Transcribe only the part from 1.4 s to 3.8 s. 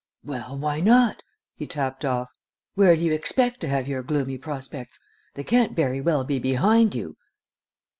he tapped off. "Where do you expect to